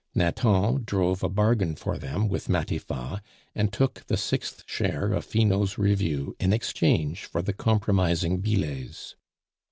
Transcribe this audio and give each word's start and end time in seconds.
Nathan 0.15 0.81
drove 0.83 1.21
a 1.21 1.29
bargain 1.29 1.75
for 1.75 1.99
them 1.99 2.27
with 2.27 2.49
Matifat, 2.49 3.21
and 3.53 3.71
took 3.71 4.03
the 4.07 4.17
sixth 4.17 4.63
share 4.65 5.13
of 5.13 5.23
Finot's 5.23 5.77
review 5.77 6.35
in 6.39 6.53
exchange 6.53 7.25
for 7.25 7.43
the 7.43 7.53
compromising 7.53 8.39
billets. 8.39 9.15